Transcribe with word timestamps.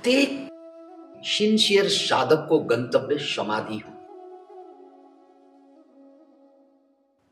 प्रत्येक 0.00 1.22
सिन्सियर 1.28 1.88
साधकको 1.92 2.58
गन्तव्य 2.68 3.16
समाधि 3.20 3.78
हो। 3.78 3.90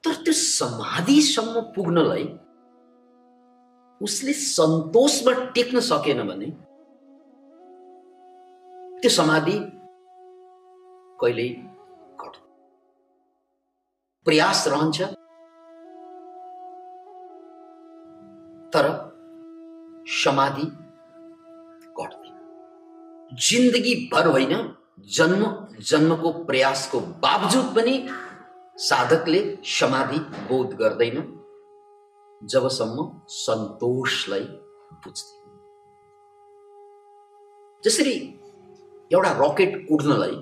तर 0.04 0.14
त्यो 0.24 0.32
समाधिसम्म 0.32 1.60
पुग्नलाई 1.76 2.24
उसले 4.00 4.32
सन्तोषमा 4.32 5.32
टेक्न 5.54 5.80
सकेन 5.80 6.20
भने 6.28 6.50
त्यो 9.00 9.10
समाधि 9.10 9.56
कहिल्यै 11.21 11.48
घट 12.21 12.37
प्रयास 14.26 14.66
रहन्छ। 14.69 14.98
तर 18.73 18.91
समाधि 20.24 20.66
जिन्दगी 23.33 24.11
भर 24.12 24.27
होइन 24.27 24.75
जन्म 25.09 25.66
जन्मको 25.80 26.33
प्रयासको 26.33 27.01
बावजुद 27.01 27.65
पनि 27.77 28.09
साधकले 28.77 29.59
समाधि 29.65 30.19
बोध 30.19 30.73
गर्दैन। 30.75 31.16
जबसम्म 32.43 33.21
सन्तोषलाई 33.29 34.41
बुझ्दैन। 35.05 35.57
जसरी 37.85 38.15
एउटा 39.12 39.33
रकेट 39.41 39.88
उड्नलाई 39.91 40.37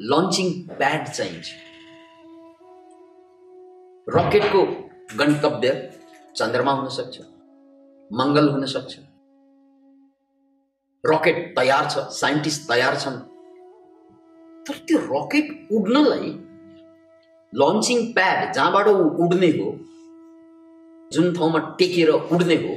लन्चिङ 0.00 0.76
प्याड 0.76 1.08
चाहिन्छ। 1.08 1.46
रकेटको 4.08 4.62
गन्तव्य 5.18 5.94
चन्द्रमा 6.36 6.72
हुन 6.72 6.88
सक्छ 6.88 7.20
मङ्गल 8.12 8.48
हुन 8.48 8.66
सक्छ। 8.66 8.98
रकेट 11.04 11.38
तयार 11.56 11.88
छ 11.90 11.98
साइन्टिस्ट 12.14 12.68
तयार 12.68 12.96
छन्। 12.96 13.18
तर 14.66 14.74
त्यो 14.88 14.98
रकेट 15.04 15.68
उड्नलाई 15.72 16.28
लन्चिङ 17.52 17.98
प्याड 18.14 18.52
जहाँबाट 18.54 18.86
ऊ 18.88 19.08
उड्ने 19.24 19.48
हो 19.56 19.70
जुन 21.12 21.32
ठाउँमा 21.36 21.58
टेकेर 21.78 22.10
उड्ने 22.10 22.56
हो 22.56 22.74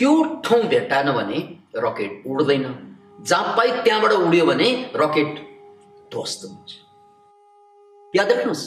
त्यो 0.00 0.12
ठाउँ 0.44 0.62
भेट्टाएन 0.68 1.10
भने 1.12 1.38
रकेट 1.76 2.22
उड्दैन। 2.26 2.64
जहाँ 3.20 3.56
पाइ 3.56 3.70
त्यहाँबाट 3.82 4.12
उड्यो 4.12 4.44
भने 4.46 4.68
रकेट 4.96 5.34
ध्वस्त 6.12 6.44
हुन्छ। 6.44 6.70
याद 8.14 8.32
राख्नुहोस् 8.32 8.64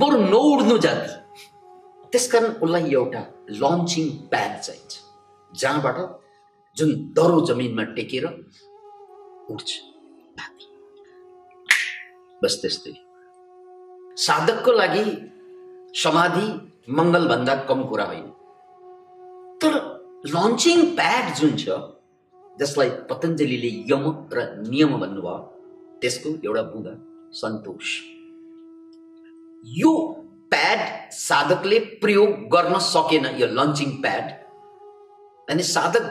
बरु 0.00 0.18
नउड्नु 0.24 0.76
जाति। 0.78 1.12
त्यसकारण 2.12 2.52
उसलाई 2.62 2.92
एउटा 2.92 3.22
लन्चिङ 3.62 4.08
प्याड 4.30 4.60
चाहिन्छ 4.60 4.92
जहाँबाट 5.52 5.96
जुन 6.76 6.94
दरो 7.16 7.40
जमिनमा 7.46 7.82
टेकेर 7.96 8.24
उठ्छ। 9.50 9.70
बस 12.42 12.54
त्यस्तै। 12.62 12.92
साधकको 14.16 14.72
लागि 14.72 15.04
समाधि 15.94 16.46
मङ्गलभन्दा 16.92 17.54
कम 17.64 17.82
कुरा 17.84 18.04
होइन। 18.04 18.26
तर 19.62 19.72
लन्चिङ 20.26 20.78
प्याड 20.96 21.34
जुन 21.36 21.56
छ 21.56 21.78
जसलाई 22.60 22.90
पतञ्जलीले 23.10 23.70
यम 23.92 24.04
र 24.32 24.38
नियम 24.68 24.98
भन्नुभयो 24.98 25.38
त्यसको 26.00 26.28
एउटा 26.44 26.62
बुँदा 26.62 26.92
सन्तोष। 27.32 27.88
यो 29.64 29.92
प्याड 30.50 31.10
साधकले 31.12 31.78
प्रयोग 32.02 32.30
गर्न 32.48 32.78
सकेन 32.88 33.26
यो 33.36 33.46
लन्चिङ 33.46 33.90
प्याड 34.02 34.26
अनि 35.48 35.62
साधक 35.62 36.04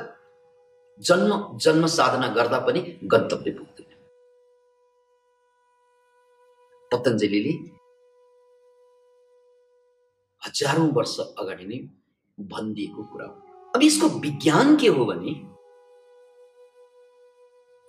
जन्म 1.00 1.58
जन्म 1.58 1.86
साधना 1.88 2.28
गर्दा 2.28 2.60
पनि 2.60 2.82
गन्तव्य 3.04 3.52
पुग्दैन। 3.52 3.92
पतञ्जलीले 6.92 7.54
हजारौँ 10.42 10.90
वर्ष 10.94 11.16
अगाडि 11.20 11.66
नै 11.66 11.80
भनिदिएको 12.38 13.04
कुरा 13.04 13.26
हो। 13.26 13.36
अब 13.76 13.84
यसको 13.84 14.08
विज्ञान 14.20 14.76
के 14.78 14.88
हो 14.88 15.06
भने 15.06 15.34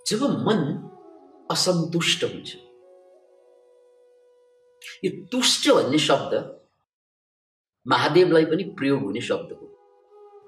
जब 0.05 0.21
मन 0.47 0.61
असन्तुष्ट 1.51 2.23
हुन्छ 2.23 2.55
यो 5.03 5.11
तुष्ट 5.31 5.69
भन्ने 5.69 5.99
शब्द 5.99 6.33
महादेवलाई 7.85 8.45
पनि 8.45 8.63
प्रयोग 8.77 9.01
हुने 9.03 9.21
शब्द 9.21 9.51
हो। 9.51 9.65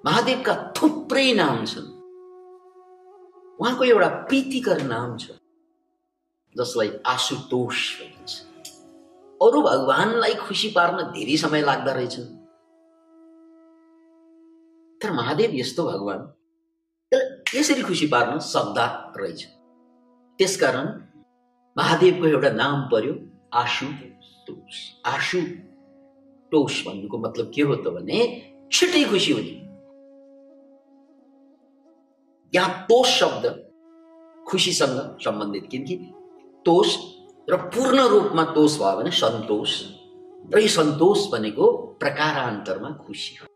महादेवका 0.06 0.54
थुप्रै 0.78 1.32
नाम 1.34 1.66
छन्। 1.66 1.97
उहाँको 3.60 3.84
एउटा 3.84 4.08
प्रीतिकर 4.28 4.82
नाम 4.88 5.18
छ 5.18 5.32
जसलाई 6.56 6.90
आशुतोष 7.06 7.80
भनिन्छ। 8.00 8.34
अरू 9.42 9.62
भगवान्लाई 9.62 10.34
खुसी 10.36 10.70
पार्न 10.76 10.98
धेरै 11.14 11.38
समय 11.38 11.62
लाग्दो 11.62 11.92
रहेछन् 11.94 12.28
तर 15.02 15.12
महादेव 15.14 15.52
यस्तो 15.56 15.84
भगवान् 15.84 16.24
यसरी 17.56 17.82
खुसी 17.82 18.08
पार्न 18.08 18.40
सक्दा 18.46 18.86
रहेछ। 19.18 19.42
त्यसकारण 20.40 20.88
महादेवको 21.76 22.26
एउटा 22.28 22.50
नाम 22.54 22.82
पर्यो 22.92 23.14
आशुतोष। 23.54 24.76
आशु 25.06 25.40
टोष 26.52 26.86
भन्नुको 26.88 27.18
मतलब 27.18 27.52
के 27.56 27.62
हो 27.62 27.76
त 27.76 27.94
भने 27.96 28.20
छिटै 28.74 29.04
खुसी 29.10 29.32
हुने। 29.34 29.57
यहाँ 32.58 32.86
तोष 32.90 33.08
शब्द 33.20 33.46
खुसीसँग 34.46 35.00
सम्बन्धित 35.22 35.68
किनकि 35.72 35.96
तोष 36.66 36.96
र 37.48 37.56
पूर्ण 37.68 38.08
रूपमा 38.10 38.44
तोष 38.54 38.78
भयो 38.78 38.96
भने 38.98 39.12
सन्तोष 39.18 39.74
र 40.46 40.60
यो 40.60 40.68
सन्तोष 40.72 41.28
भनेको 41.32 41.72
प्रकारान्तरमा 42.02 42.90
खुसी 43.06 43.36
हो 43.36 43.48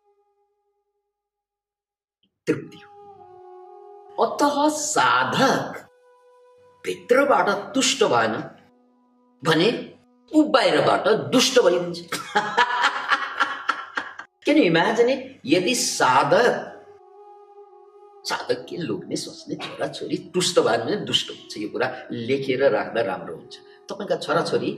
तृप्ति 2.47 2.81
हो 2.81 4.25
अत 4.25 4.43
साधक 4.73 5.79
भित्रबाट 6.85 7.49
तुष्ट 7.75 8.03
भएन 8.13 8.35
भने 9.43 9.69
ऊ 10.31 10.43
बाहिरबाट 10.51 11.07
दुष्ट 11.31 11.59
भइदिन्छ 11.59 11.99
किन 14.45 14.57
इमेजिन 14.59 15.09
यदि 15.45 15.75
साधक 15.77 16.80
साधक 18.25 18.65
के 18.69 18.77
लोग्ने 18.79 19.15
सोच्ने 19.15 19.55
छोराछोरी 19.57 20.17
तुष्ट 20.33 20.59
भयो 20.59 20.83
भने 20.83 20.95
दुष्ट 21.05 21.27
हुन्छ। 21.29 21.57
यो 21.57 21.69
कुरा 21.69 21.87
लेखेर 22.11 22.61
राख्दा 22.71 23.01
राम्रो 23.01 23.35
हुन्छ। 23.35 23.55
तपाईँका 23.89 24.15
छोराछोरी 24.17 24.71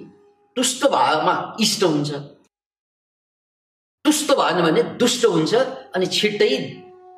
तुष्ट 0.57 0.85
भएमा 0.85 1.35
इष्ट 1.61 1.83
हुन्छ। 1.83 2.11
तुष्ट 4.05 4.31
भएन 4.31 4.57
भने 4.61 4.81
दुष्ट 4.99 5.25
हुन्छ 5.25 5.53
अनि 5.95 6.05
छिट्टै 6.09 6.49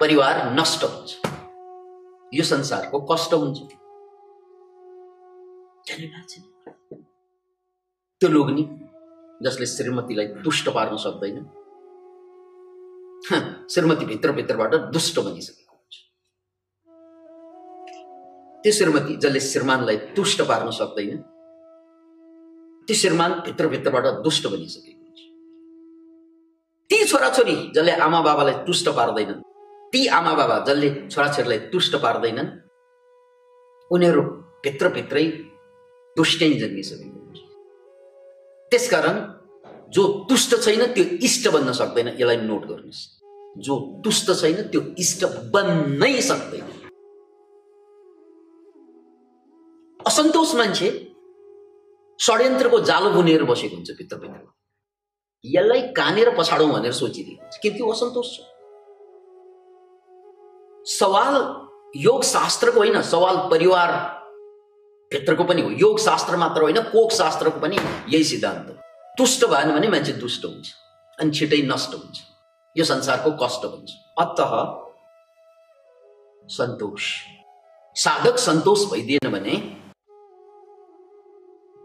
परिवार 0.01 0.35
नष्ट 0.59 0.81
हुन्छ। 0.83 1.09
यो 2.31 2.43
संसारको 2.43 2.97
कष्ट 3.11 3.33
हुन्छ। 3.33 3.57
त्यो 8.21 8.29
लोग्ने 8.29 8.63
जसले 9.41 9.65
श्रीमतीलाई 9.65 10.27
तुष्ट 10.43 10.65
पार्न 10.75 10.97
सक्दैन 10.97 11.45
श्रीमती 13.73 14.05
भित्रभित्रबाट 14.05 14.73
दुष्ट 14.93 15.15
बनिसकेको 15.19 15.64
त्यो 18.65 18.73
श्रीमती 18.73 19.15
जसले 19.21 19.39
श्रीमानलाई 19.45 19.97
तुष्ट 20.17 20.41
पार्न 20.41 20.69
सक्दैन 20.73 21.17
त्यो 22.87 22.95
श्रीमान 22.97 23.31
भित्रभित्रबाट 23.45 24.05
दुष्ट 24.25 24.47
बनिसकेको 24.47 25.01
हुन्छ। 25.01 25.19
ती 26.89 26.97
छोराछोरी 27.05 27.55
जसले 27.75 27.91
आमा 28.05 28.21
बाबालाई 28.27 28.55
तुष्ट 28.67 28.87
पार्दैनन् 28.97 29.41
ती 29.93 30.01
आमा 30.17 30.33
बाबा 30.33 30.57
जसले 30.67 30.89
छोराछोरीलाई 31.11 31.59
तुष्ट 31.73 31.95
पार्दैनन् 32.03 32.49
उनीहरू 33.91 34.21
भित्रभित्रै 34.65 35.25
दुष्टै 36.17 36.49
जन्मिसकेको 36.61 37.19
हुन्छ। 37.19 37.39
त्यसकारण 38.71 39.17
जो 39.93 40.03
तुष्ट 40.29 40.51
छैन 40.63 40.81
त्यो 40.95 41.05
इष्ट 41.27 41.43
बन्न 41.53 41.69
सक्दैन 41.81 42.07
यसलाई 42.07 42.37
नोट 42.49 42.65
गर्नुहोस्। 42.65 43.01
जो 43.61 43.73
तुष्ट 44.05 44.27
छैन 44.41 44.57
त्यो 44.71 44.81
इष्ट 45.03 45.21
बन्नै 45.53 46.13
सक्दैन। 46.21 46.65
असन्तोष 50.07 50.53
मान्छे 50.55 50.89
षड्यन्त्रको 52.19 52.79
जालो 52.79 53.09
बुनेर 53.11 53.43
बसेको 53.43 53.75
हुन्छ 53.75 53.91
भित्रभित्र 53.91 54.43
यसलाई 55.43 55.81
कानेर 55.93 56.29
पछाडौँ 56.37 56.69
भनेर 56.71 56.91
सोचिदिएको 56.91 57.41
हुन्छ। 57.41 57.57
किनकि 57.61 57.83
असन्तोष 57.91 58.27
छ? 58.35 58.37
सवाल 60.85 61.35
योग 61.97 62.23
शास्त्रको 62.23 62.79
होइन 62.79 63.01
सवाल 63.01 63.37
परिवार 63.51 63.91
भित्रको 65.11 65.43
पनि 65.43 65.61
हो। 65.61 65.69
योग 65.79 65.99
शास्त्र 65.99 66.37
मात्र 66.37 66.61
होइन 66.61 66.81
कोक 66.91 67.11
शास्त्रको 67.11 67.59
पनि 67.59 67.77
यही 68.09 68.23
सिद्धान्त। 68.23 68.69
हो 68.69 68.75
तुष्ट 69.17 69.45
भएन 69.45 69.71
भने 69.71 69.87
मान्छे 69.87 70.13
दुष्ट 70.21 70.45
हुन्छ 70.45 70.73
अनि 71.19 71.31
छिटै 71.31 71.61
नष्ट 71.65 71.95
हुन्छ। 71.95 72.17
यो 72.75 72.83
संसारको 72.83 73.31
कष्ट 73.41 73.65
हुन्छ। 73.65 73.89
अत 74.19 74.39
सन्तोष। 76.49 77.03
साधक 77.95 78.37
सन्तोष 78.39 78.85
भइदिएन 78.91 79.31
भने 79.31 79.55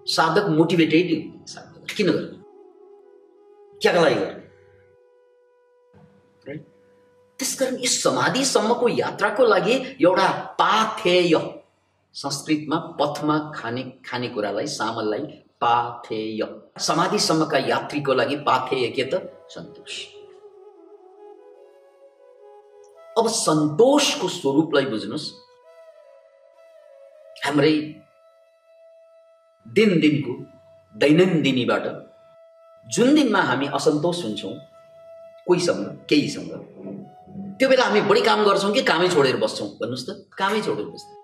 साधक 0.07 0.49
मोटिभेटेड 0.51 1.09
साधक 1.49 1.95
किन 1.97 2.11
गर्ने 2.11 2.39
क्याका 3.81 4.01
लागि 4.01 4.15
गर्ने 4.15 4.39
त्यसकारण 7.41 7.77
यस 7.83 8.03
समाधिसम्मको 8.03 8.89
यात्राको 8.89 9.47
लागि 9.47 9.75
एउटा 10.01 10.29
पाथेय 10.59 11.35
संस्कृतमा 12.15 12.77
पथमा 13.01 13.39
खाने 13.55 13.83
खानेकुरालाई 14.07 14.67
सामललाई 14.69 15.23
पाथेय 15.61 16.43
समाधिसम्मका 16.79 17.59
यात्रीको 17.69 18.15
लागि 18.15 18.37
पाथेय 18.47 18.89
के 18.97 19.05
त 19.05 19.23
सन्तोष 19.51 20.01
अब 23.17 23.29
सन्तोषको 23.29 24.29
स्वरूपलाई 24.31 24.85
बुझ्नुहोस् 24.87 25.31
हाम्रै 27.45 27.75
दिन 29.71 30.01
दिनको 30.01 30.33
दैनन्दिनीबाट 30.95 31.85
जुन 32.87 33.15
दिनमा 33.15 33.41
हामी 33.49 33.67
असन्तोष 33.75 34.23
हुन्छौँ 34.25 34.55
कोहीसँग 35.47 35.85
केहीसँग 36.09 36.51
त्यो 37.59 37.69
बेला 37.69 37.85
हामी 37.85 38.01
बढी 38.11 38.21
काम 38.23 38.45
गर्छौँ 38.45 38.73
कि 38.75 38.83
कामै 38.83 39.09
छोडेर 39.09 39.37
बस्छौँ 39.37 39.69
भन्नुहोस् 39.81 40.07
त 40.09 40.11
कामै 40.39 40.61
छोडेर 40.67 40.87
बस्छौँ। 40.87 41.19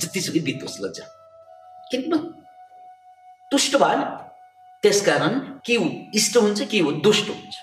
जतिसुकै 0.00 0.40
बित्नुहोस् 0.46 0.80
लज्जा। 0.82 1.04
किन 1.90 2.02
तुष्ट 3.50 3.76
भएन। 3.76 4.00
त्यसकारण 4.82 5.38
के 5.66 5.74
इष्ट 6.18 6.36
हुन्छ 6.36 6.60
के 6.70 6.78
हो 6.80 6.90
दुष्ट 7.04 7.28
हुन्छ। 7.28 7.54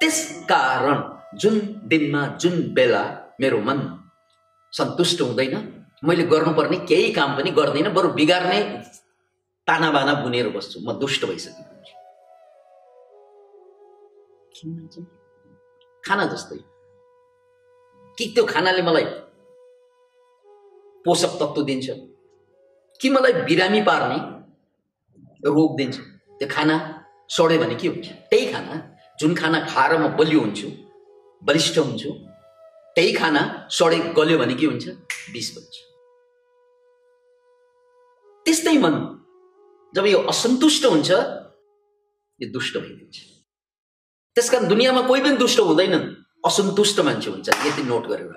त्यसकारण 0.00 0.98
जुन 1.38 1.54
दिनमा 1.90 2.26
जुन 2.40 2.54
बेला 2.74 3.02
मेरो 3.40 3.58
मन 3.60 3.78
सन्तुष्ट 4.72 5.20
हुँदैन 5.20 5.54
मैले 6.04 6.22
गर्नुपर्ने 6.22 6.76
केही 6.86 7.12
काम 7.12 7.36
पनि 7.36 7.50
गर्दिनँ 7.50 7.92
बरु 7.92 8.08
बिगार्ने 8.08 8.60
ताना 9.66 9.90
बाना 9.90 10.14
बुनेर 10.22 10.48
बस्छु। 10.48 10.80
म 10.80 10.92
दुष्ट 11.00 11.24
भइसकेको 11.24 11.74
खाना 16.06 16.24
जस्तै। 16.24 16.58
कि 18.18 18.24
त्यो 18.34 18.44
खानाले 18.44 18.82
मलाई 18.82 19.04
पोषक 21.04 21.32
तत्त्व 21.40 21.62
दिन्छ? 21.62 21.86
कि 23.00 23.10
मलाई 23.10 23.32
बिरामी 23.32 23.80
पार्ने 23.82 24.18
रोग 25.48 25.76
दिन्छ? 25.76 25.96
त्यो 26.38 26.48
खाना 26.48 26.76
सड्यो 27.28 27.58
भने 27.58 27.74
के 27.74 27.88
हुन्छ? 27.88 28.06
त्यही 28.30 28.46
खाना 28.52 28.74
जुन 29.20 29.34
खाना 29.34 29.58
खाएर 29.66 29.92
म 29.98 30.16
बलियो 30.16 30.40
हुन्छु 30.40 30.68
बलिष्ठ 31.42 31.78
हुन्छु 31.78 32.10
त्यही 32.96 33.12
खाना 33.12 33.68
सडे 33.70 33.98
गल्यो 34.18 34.38
भने 34.38 34.54
के 34.54 34.66
हुन्छ? 34.66 34.86
विष 35.32 35.48
बन्छ 35.56 35.85
त्यस्तै 38.46 38.76
मन। 38.78 38.94
जब 39.94 40.06
यो 40.06 40.18
असन्तुष्ट 40.30 40.84
हुन्छ 40.86 41.10
यो 42.40 42.46
दुष्ट 42.54 42.74
भइदिन्छ। 42.78 43.16
त्यस 44.36 44.50
कारण 44.50 44.68
दुनियाँमा 44.68 45.02
कोही 45.08 45.20
पनि 45.22 45.36
दुष्ट 45.36 45.60
हुँदैनन् 45.60 46.04
असन्तुष्ट 46.46 47.00
मान्छे 47.00 47.30
हुन्छ 47.30 47.48
यति 47.66 47.82
नोट 47.82 48.06
गरेर। 48.06 48.34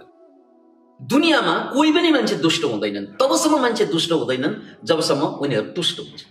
दुनियाँमा 0.99 1.55
कोही 1.73 1.91
पनि 1.91 2.09
मान्छे 2.11 2.35
दुष्ट 2.45 2.63
हुँदैनन्। 2.63 3.05
तबसम्म 3.21 3.61
मान्छे 3.61 3.85
दुष्ट 3.85 4.11
हुँदैनन् 4.11 4.55
जबसम्म 4.89 5.23
उनीहरू 5.43 5.69
तुष्ट 5.77 5.97
हुन्छ। 5.99 6.21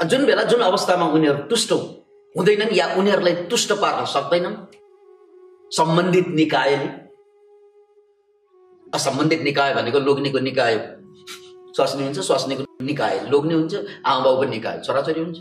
जुन 0.00 0.24
बेला 0.26 0.42
जुन 0.50 0.60
अवस्थामा 0.62 1.06
उनीहरू 1.16 1.42
तुष्ट 1.50 1.72
हुँदैनन् 2.34 2.72
या 2.72 2.86
उनीहरूलाई 2.94 3.34
तुष्ट 3.50 3.72
पार्न 3.82 4.04
सक्दैनन् 4.14 4.56
सम्बन्धित 5.70 6.28
निकायले 6.40 6.88
असम्बन्धित 8.94 9.42
निकाय 9.42 9.74
भनेको 9.74 9.98
लोग्नेको 9.98 10.38
निकाय 10.38 10.74
स्वास्नी 11.76 12.04
हुन्छ 12.04 12.18
स्वास्नीको 12.20 12.64
निकाय 12.84 13.20
लोग्ने 13.30 13.54
हुन्छ 13.54 13.74
आमा 14.06 14.24
बाउको 14.24 14.44
निकाय 14.44 14.80
छोराछोरी 14.86 15.20
हुन्छ। 15.20 15.38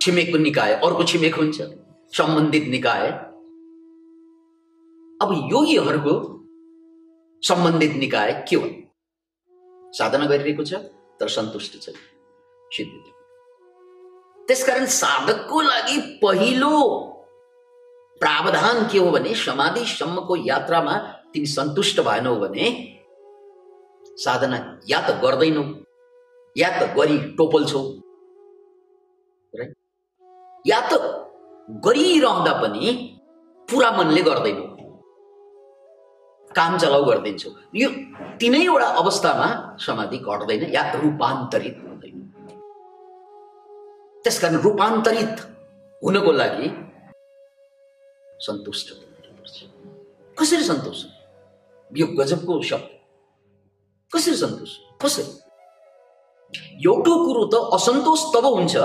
छिमेकको 0.00 0.38
निकाय 0.38 0.72
अर्को 0.74 1.04
छिमेक 1.04 1.34
हुन्छ 1.34 1.60
सम्बन्धित 2.12 2.64
निकाय। 2.68 3.08
अब 5.20 5.32
योगीहरूको 5.52 6.14
सम्बन्धित 7.42 7.94
निकाय 7.96 8.32
के 8.48 8.56
हो? 8.56 8.68
साधना 9.92 10.26
गरिरहेको 10.26 10.64
छ 10.64 10.74
तर 11.20 11.28
सन्तुष्ट 11.28 11.72
छ। 11.82 11.94
त्यसकारण 14.48 14.86
साधकको 14.86 15.60
लागि 15.62 15.98
पहिलो 16.22 16.74
प्रावधान 18.20 18.88
के 18.92 18.98
हो 18.98 19.10
भने 19.10 19.34
समाधिसम्मको 19.34 20.36
यात्रामा 20.36 20.96
तिमी 21.32 21.46
सन्तुष्ट 21.46 22.00
भएनौ 22.00 22.34
भने 22.36 22.66
साधना 24.16 24.58
या 24.88 24.98
त 25.06 25.10
गर्दैनौ 25.22 25.64
या 26.56 26.68
त 26.78 26.82
गरी 26.96 27.16
टोपल्छौ 27.38 27.82
या 30.64 30.80
त 30.90 30.92
गरिरहँदा 31.86 32.52
पनि 32.62 32.92
पुरा 33.68 33.90
मनले 33.90 34.22
गर्दैनौ। 34.22 34.64
काम 36.50 36.72
चलाउ 36.78 37.04
गरिदिन्छौ। 37.04 37.50
यो 37.74 37.88
तिनैवटा 38.40 38.88
अवस्थामा 39.02 39.48
समाधि 39.86 40.18
घट्दैन 40.18 40.62
या 40.74 40.82
रूपान्तरित 40.94 41.76
हुँदैन। 41.84 42.16
त्यसकारण 44.24 44.56
रूपान्तरित 44.66 45.34
हुनको 46.02 46.32
लागि 46.32 46.68
सन्तुष्ट 48.46 48.88
कसरी 50.36 50.64
सन्तोष 50.64 51.04
यो 51.90 52.06
गजबको 52.18 52.62
शब्द। 52.70 52.93
कसरी 54.14 54.36
सन्तोष 54.36 54.72
कसरी 55.02 55.24
एउटा 56.86 57.14
कुरो 57.24 57.44
त 57.52 57.54
असन्तोष 57.74 58.20
तब 58.34 58.46
हुन्छ। 58.46 58.76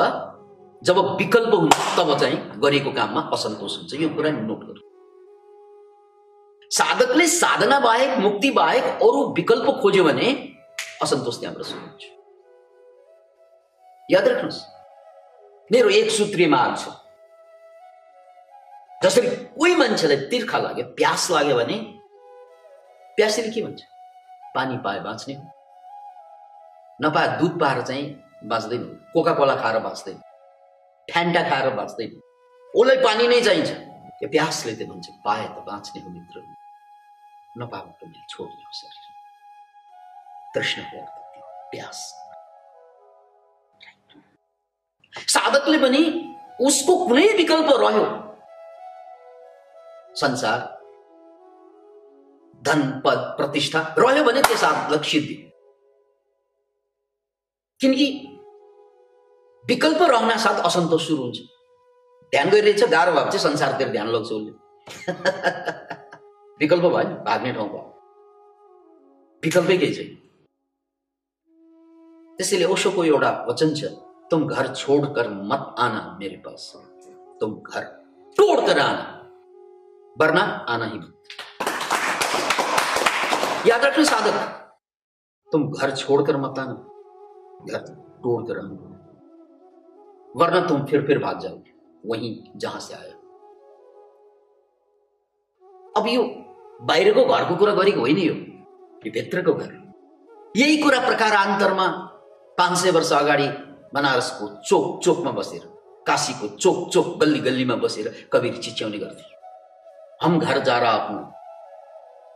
जब 0.82 0.98
विकल्प 1.18 1.54
हुन्छ 1.54 1.76
तब 1.98 2.10
चाहिँ 2.20 2.38
गरेको 2.64 2.92
काममा 2.92 3.22
असन्तोष 3.34 3.74
हुन्छ। 3.78 3.94
यो 4.02 4.10
कुरा 4.10 4.30
नोट 4.32 4.62
गर्नु। 4.68 4.82
साधकले 6.72 7.26
साधना 7.28 7.80
बाहेक 7.80 8.18
मुक्ति 8.20 8.50
बाहेक 8.52 8.84
अरू 9.04 9.20
विकल्प 9.34 9.68
खोज्यो 9.82 10.04
भने 10.04 10.28
असन्तोष 11.04 11.40
त्यहाँबाट 11.40 11.64
सुरु 11.66 11.82
हुन्छ। 11.82 12.04
याद 14.10 14.28
राख्नुहोस्। 14.28 14.60
मेरो 15.72 15.90
एक 15.90 16.12
सूत्रीय 16.12 16.48
माग 16.48 16.76
छ। 16.78 16.90
जसरी 19.04 19.28
कोही 19.60 19.76
मान्छेलाई 19.76 20.18
तिर्खा 20.32 20.58
लाग्यो 20.58 20.86
प्यास 20.98 21.30
लाग्यो 21.32 21.56
भने 21.56 21.78
प्यासीले 23.18 23.50
के 23.52 23.62
भन्छ? 23.62 23.82
पानी 24.56 24.78
पाए 24.78 25.00
बाँच्ने 25.00 25.34
नपाए 27.00 27.28
दुध 27.40 27.60
पाएर 27.60 27.82
चाहिँ 27.82 28.06
बाँच्दैन 28.44 28.84
कोका 29.14 29.34
कोला 29.34 29.56
खाएर 29.56 29.80
बाँच्दैन 29.80 30.18
फ्यान्टा 31.08 31.42
खाएर 31.50 31.70
बाँच्दैन 31.76 32.22
उसलाई 32.74 32.98
पानी 33.04 33.28
नै 33.28 33.42
चाहिन्छ। 33.42 33.70
त्यो 34.20 34.30
प्यासले 34.30 34.74
त 34.76 34.90
भन्छ 34.90 35.08
पाए 35.26 35.46
त 35.48 35.64
बाँच्ने 35.68 36.02
हो 36.02 36.10
मित्र। 36.10 36.42
नपाएको 37.58 37.92
पनि 38.02 38.22
छोड्ने 38.30 38.64
हो 38.64 38.72
शरीर। 38.74 39.06
तृष्णको 40.56 40.98
अर्थ 41.02 41.16
प्यास। 41.72 42.00
साधकले 45.14 45.78
पनि 45.78 46.02
उसको 46.62 47.06
कुनै 47.06 47.28
विकल्प 47.34 47.70
रह्यो। 47.82 48.06
संसार 50.16 50.60
धन 52.62 52.82
पद 53.06 53.18
प्रतिष्ठा 53.38 53.82
रह्यो 54.00 54.24
भने 54.24 54.42
त्यो 54.42 54.58
साधक 54.58 55.04
सिद्धि 55.04 55.36
किनकि 57.80 58.08
विकल्प 59.66 60.02
रहना 60.02 60.38
साथ 60.38 60.66
असन्तोष 60.66 61.08
सुरु 61.08 61.22
हुन्छ 61.22 61.40
ध्यान 62.34 62.50
गरिरहेछ 62.50 62.84
गाह्रो 62.84 63.12
भएको 63.12 63.32
चाहिँ 63.32 63.44
संसारतिर 63.44 63.90
ध्यान 63.90 64.08
लाग्छ 64.08 64.32
उसले 64.32 64.52
विकल्प 66.60 66.84
भयो 66.84 67.08
नि 67.10 67.16
भाग्ने 67.26 67.54
ठाउँ 67.54 67.70
भयो 67.70 67.86
विकल्पै 69.44 69.78
केही 69.78 69.96
छैन 69.96 70.16
त्यसैले 72.40 72.66
ओसोको 72.66 73.04
एउटा 73.04 73.32
वचन 73.50 73.74
छ 73.76 73.92
तुम 74.32 74.48
घर 74.48 74.74
छोडकर 74.76 75.30
मत 75.30 75.76
आना 75.80 76.18
मेरे 76.20 76.36
पास। 76.38 76.72
तुम 77.40 77.54
घर 77.56 77.84
तोड़कर 78.38 78.80
आना, 78.80 79.06
वरना 80.20 80.42
आना 80.42 80.86
ही 80.86 81.00
मत। 81.00 81.14
याद 83.68 83.86
रखना 83.86 84.04
साधक। 84.06 84.36
तुम 85.50 85.70
घर 85.72 85.92
छोड़कर 85.96 86.38
मत 86.38 86.60
आना। 86.60 86.74
घर 87.66 87.80
तोड़ 88.24 88.44
कर 88.44 88.58
वरना 90.36 90.60
तुम 90.68 90.86
फिर 90.86 91.06
फिर 91.08 91.20
भाग 91.20 91.40
जाओगे, 91.40 91.72
वहीं 92.04 92.60
जहाँ 92.60 92.80
से 92.80 92.94
आए 92.94 93.10
अब 95.96 96.08
यो 96.08 96.24
बाहिरको 96.82 97.26
घरको 97.26 97.56
कुरा 97.56 97.74
गरेको 97.74 98.00
होइन 98.00 98.18
यो 98.18 98.34
यो 99.04 99.12
भित्रको 99.12 99.54
घर। 99.54 99.72
यही 100.56 100.78
कुरा 100.78 101.00
प्रकारान्तरमा 101.00 101.88
पाँच 102.58 102.78
सय 102.78 102.92
वर्ष 102.92 103.12
अगाडि 103.14 103.48
बनारसको 103.94 104.48
चोक 104.48 104.64
चोक 104.68 105.04
चोकमा 105.04 105.32
बसेर 105.32 105.62
काशीको 106.08 106.48
चोक 106.56 106.90
चोक 106.94 107.18
गल्ली 107.22 107.40
गल्लीमा 107.40 107.76
बसेर 107.76 108.14
कविर 108.34 108.58
चिच्याउने 108.58 108.98
गर्थे। 108.98 109.24
हम 110.22 110.40
घर 110.40 110.60
जा 110.60 110.78
रहा 110.78 111.08
हूँ। 111.08 111.20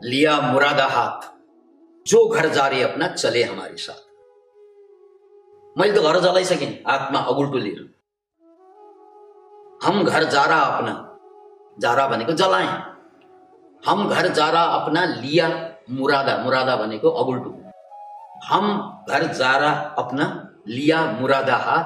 लिया 0.02 0.40
मुरादा 0.44 0.86
हाथ। 0.88 1.20
जो 2.06 2.26
घर 2.28 2.48
जा 2.50 2.68
रहे 2.68 2.82
अपना 2.84 3.08
चले 3.10 3.44
हमारे 3.44 3.78
साथ। 3.78 4.02
मैले 5.76 5.94
त 5.94 6.02
घर 6.02 6.20
जलाइसकेँ 6.20 6.72
हातमा 6.88 7.20
अगुल्टो 7.32 7.58
लिएर 7.58 7.82
हम 9.84 10.04
घर 10.04 10.24
जा 10.26 10.44
रहा 10.46 10.62
अपना 10.64 10.94
जा 11.78 11.94
रहा 11.94 12.08
भनेको 12.08 12.34
जलाएँ। 12.34 12.68
हम 13.84 14.08
घर 14.10 14.28
जा 14.30 14.50
रहा 14.50 14.64
अपना 14.76 15.06
लिया 15.06 15.48
मुरादा 15.92 16.38
मुरादा 16.44 16.76
भनेको 16.76 17.10
अगुल्टो 17.24 17.50
हम 18.44 18.66
घर 19.10 19.24
जा 19.34 19.56
रहा 19.58 19.74
अपना 19.98 20.26
लिया 20.68 21.00
मुरादा 21.12 21.56
हात 21.58 21.86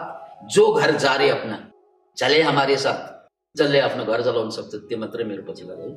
जो 0.53 0.71
घर 0.73 0.91
जा 0.97 1.13
रहे 1.15 1.29
अपना 1.29 1.57
चले 2.17 2.41
हमारे 2.41 2.77
साथ। 2.77 2.99
जसले 3.55 3.79
आफ्नो 3.79 4.03
घर 4.05 4.21
जलाउन 4.21 4.49
सक्छ 4.49 4.75
त्यो 4.75 4.97
मात्रै 4.97 5.23
मेरो 5.23 5.43
पछि 5.43 5.63
लगाए 5.63 5.91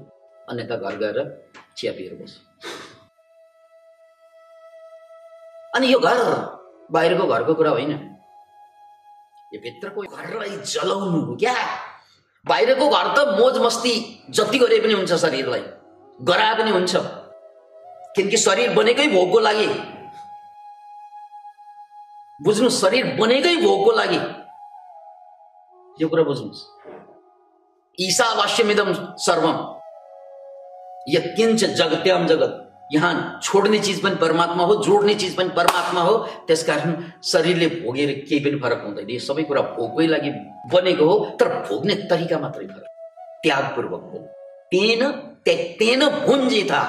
अन्यथा 0.50 0.76
घर 0.76 0.96
गएर 0.98 1.18
चिया 1.76 1.92
पिएर 1.92 2.14
बस 2.22 2.38
अनि 5.74 5.92
यो 5.92 5.98
घर 6.00 6.22
बाहिरको 6.90 7.26
घरको 7.28 7.54
कुरा 7.54 7.70
होइन 7.70 7.92
यो 9.52 9.60
भित्रको 9.60 10.02
घरलाई 10.02 10.56
जलाउनु 10.66 11.20
हो 11.20 11.36
क्या 11.36 11.54
बाहिरको 12.44 12.88
घर 12.90 13.14
त 13.14 13.38
मोज 13.38 13.58
मस्ती 13.58 13.94
जति 14.30 14.58
गरे 14.58 14.80
पनि 14.80 14.92
हुन्छ 14.92 15.20
शरीरलाई 15.22 15.64
गरा 16.20 16.52
पनि 16.54 16.70
हुन्छ 16.70 16.96
किनकि 18.16 18.36
शरीर 18.38 18.74
बनेकै 18.74 19.08
भोगको 19.08 19.40
लागि 19.40 19.66
बुझ्नु 22.40 22.70
शरीर 22.74 23.14
बनेकै 23.16 23.56
भोगको 23.58 23.92
लागि 23.92 24.20
यो 25.98 26.08
कुरा 26.08 26.22
बुझ्नुहोस् 26.24 26.64
ईसावास्यमिदम 27.98 28.92
सर्वम 29.18 29.56
यत्किंच 31.14 31.64
जगत्याम 31.64 32.26
जगत। 32.26 32.66
यहाँ 32.92 33.40
छोड्ने 33.42 33.78
चिज 33.78 34.00
पनि 34.02 34.16
परमात्मा 34.20 34.64
हो 34.64 34.74
जोड्ने 34.84 35.14
चिज 35.14 35.34
पनि 35.36 35.48
परमात्मा 35.56 36.00
हो। 36.02 36.16
त्यसकारण 36.46 36.94
शरीरले 37.24 37.66
भोगेर 37.76 38.10
केही 38.28 38.40
पनि 38.44 38.58
फरक 38.58 38.82
हुँदैन। 38.86 39.10
यो 39.10 39.18
सबै 39.20 39.42
कुरा 39.42 39.62
भोगकै 39.76 40.06
लागि 40.06 40.30
बनेको 40.72 41.04
हो 41.04 41.16
तर 41.40 41.48
भोग्ने 41.68 41.94
तरिका 42.10 42.38
मात्रै 42.38 42.66
फरक। 42.66 42.86
त्यागपूर्वक 43.42 44.02
हो 44.12 44.18
तेन 44.72 45.02
त्यक्तेन 45.46 46.02
भुन्जिता 46.26 46.80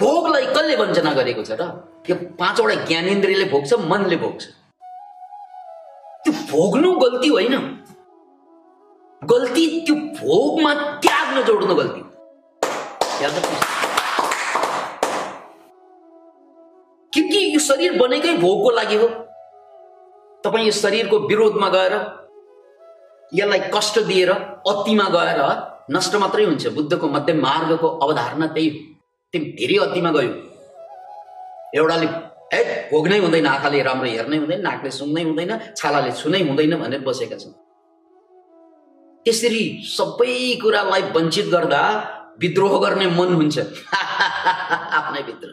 भोगलाई 0.00 0.46
कसले 0.46 0.74
वञ्चना 0.76 1.12
गरेको 1.14 1.42
छ 1.42 1.52
र? 1.60 1.62
यो 2.08 2.14
पाँचवटा 2.38 2.74
ज्ञानेन्द्रियले 2.86 3.46
भोग्छ 3.50 3.72
मनले 3.86 4.16
भोग्छ। 4.16 4.42
त्यो 6.24 6.32
भोग्नु 6.50 6.90
गल्ती 6.98 7.28
होइन। 7.28 7.54
गल्ती 9.22 9.64
त्यो 9.86 9.94
भोगमा 10.18 10.72
त्याग 11.02 11.26
नजोड्नु 11.38 11.74
गल्ती। 11.74 12.00
किनकि 17.12 17.40
यो 17.54 17.60
शरीर 17.60 17.92
बनेकै 17.98 18.32
भोगको 18.36 18.70
लागि 18.70 18.96
हो। 18.96 19.08
तपाईँ 20.44 20.66
यो 20.66 20.72
शरीरको 20.72 21.16
विरोधमा 21.28 21.68
गएर 21.68 21.94
यसलाई 23.32 23.60
कष्ट 23.74 23.98
दिएर 24.06 24.30
अतिमा 24.72 25.06
गएर 25.16 25.40
नष्ट 25.90 26.14
मात्रै 26.16 26.44
हुन्छ। 26.44 26.64
बुद्धको 26.76 27.06
मध्य 27.08 27.32
मार्गको 27.32 27.88
अवधारणा 28.04 28.46
त्यही 28.54 28.68
हो। 28.68 28.78
तिमी 29.34 29.46
धेरै 29.58 29.76
अतिमा 29.86 30.10
गयो। 30.12 30.32
एउटाले 31.74 32.06
ए 32.54 32.60
भोग्नै 32.92 33.18
हुँदैन 33.18 33.46
आँखाले 33.46 33.78
राम्रो 33.82 34.08
हेर्नै 34.08 34.36
हुँदैन 34.36 34.60
नाकले 34.62 34.90
सुन्नै 34.90 35.22
हुँदैन 35.22 35.52
छालाले 35.76 36.12
छुनै 36.12 36.40
हुँदैन 36.48 36.74
भनेर 36.80 37.00
बसेका 37.04 37.36
छन्। 37.36 37.52
त्यसरी 39.26 39.64
सबै 39.96 40.34
कुरालाई 40.62 41.02
वञ्चित 41.16 41.46
गर्दा 41.52 41.82
विद्रोह 42.40 42.78
गर्ने 42.80 43.06
मन 43.06 43.34
हुन्छ। 43.34 43.58
आफ्नै 44.98 45.22
भित्र। 45.22 45.48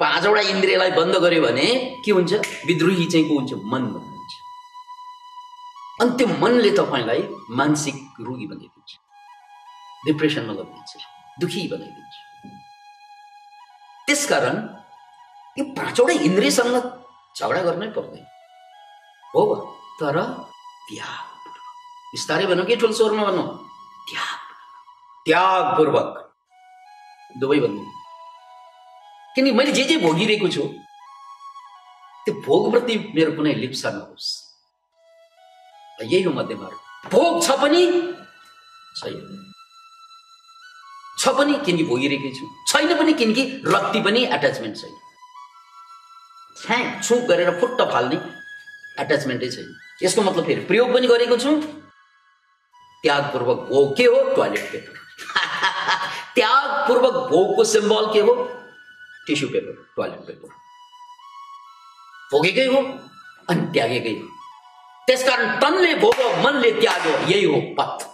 पाँचवटा 0.00 0.40
इन्द्रियलाई 0.50 0.90
बन्द 0.90 1.16
गर्यो 1.16 1.42
भने 1.42 1.66
के 2.04 2.10
हुन्छ? 2.12 2.32
विद्रोही 2.66 3.06
चाहिँ 3.06 3.28
को 3.28 3.34
हुन्छ? 3.34 3.52
मन 3.72 3.82
भन्नुहुन्छ 3.94 4.32
अनि 6.00 6.16
त्यो 6.18 6.26
मनले 6.42 6.70
तपाईँलाई 6.70 7.22
मानसिक 7.50 7.96
रोगी 8.20 8.46
बनाइदिन्छ। 8.46 8.90
डिप्रेसनमा 10.06 10.52
लगिदिन्छ 10.52 10.92
दुखी 11.40 11.66
बनाइदिन्छ। 11.68 12.14
त्यसकारण 14.06 14.56
यो 15.58 15.64
पाँचवटा 15.76 16.12
इन्द्रियसँग 16.28 16.76
झगडा 17.36 17.62
गर्नै 17.62 17.88
पर्दैन। 17.96 18.24
हो 19.34 19.42
तर 20.00 20.16
त्याग 20.88 21.30
बिस्तारै 22.12 22.46
भनौँ 22.46 22.66
कि 22.66 22.76
ठुल 22.76 22.92
स्वरमा 22.92 23.24
भनौँ? 23.24 23.48
त्याग 24.08 24.39
त्यागपूर्वक 25.30 26.14
दुवै 27.40 27.58
भन्नु 27.64 27.82
किनकि 29.34 29.52
मैले 29.58 29.72
जे 29.72 29.84
जे 29.90 29.96
भोगिरहेको 30.04 30.48
छु 30.54 30.62
त्यो 32.24 32.32
भोगप्रति 32.46 32.94
मेरो 33.16 33.32
कुनै 33.36 33.52
लिप्सा 33.62 33.90
नहोस् 33.98 34.30
यही 36.00 36.22
हो 36.22 36.32
मध्यमार्ग 36.38 37.10
भोग 37.12 37.32
छ 37.46 37.56
पनि 37.62 37.82
छैन 38.98 39.16
छ 41.20 41.34
पनि 41.38 41.54
किनकि 41.66 41.84
भोगिरहेकै 41.90 42.32
छु। 42.36 42.44
छैन 42.72 42.90
पनि 42.98 43.12
किनकि 43.22 43.42
रक्ति 43.74 44.00
पनि 44.06 44.20
एट्याचमेन्ट 44.36 44.76
छैन 44.82 44.94
छ्याङ 46.62 46.84
छुक 47.06 47.26
गरेर 47.30 47.50
फुट्ट 47.60 47.80
फाल्ने 47.92 48.18
एट्याचमेन्टै 49.02 49.50
छैन 49.56 49.68
यसको 50.02 50.22
मतलब 50.30 50.44
फेरि 50.46 50.64
प्रयोग 50.70 50.94
पनि 50.94 51.06
गरेको 51.12 51.36
छु। 51.44 51.52
त्यागपूर्वक 53.04 53.68
भोग 53.70 53.96
के 53.98 54.04
हो 54.14 54.18
टोयलेट 54.36 54.72
पेपर 54.72 54.99
त्यागपूर्वक 56.34 57.14
भोगको 57.30 57.64
सिम्बल 57.64 58.12
के 58.12 58.20
हो 58.20 58.34
टिस्यु 59.26 59.48
पेपर 59.48 59.74
टोयलेट 59.96 60.20
पेपर 60.26 60.48
भोगेकै 62.32 62.66
हो 62.66 62.80
अनि 63.50 63.62
त्यागेकै 63.74 64.14
हो 64.18 64.26
त्यसकारण 65.06 65.48
तनले 65.60 65.94
भोग 65.94 66.20
मनले 66.44 66.70
त्याग्यो 66.80 67.14
यही 67.30 67.44
हो 67.44 67.60
पथ 67.78 68.06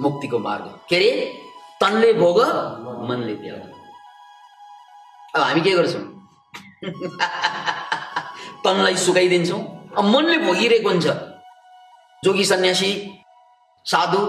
मुक्तिको 0.00 0.38
मार्ग। 0.38 0.66
के 0.88 0.96
अरे 0.96 1.10
तनले 1.80 2.12
भोग 2.12 2.38
मनले 3.08 3.34
त्याग। 3.34 3.60
अब 5.34 5.40
हामी 5.42 5.60
के 5.60 5.70
गर्छौँ? 5.70 6.04
तनलाई 8.64 8.96
सुकाइदिन्छौँ 8.96 9.60
अब 9.98 10.04
मनले 10.04 10.38
भोगिरहेको 10.38 10.88
हुन्छ। 10.88 11.06
जोगी 12.24 12.44
सन्यासी 12.44 12.90
साधु 13.86 14.20